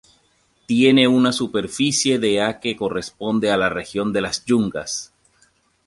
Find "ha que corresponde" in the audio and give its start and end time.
2.41-3.51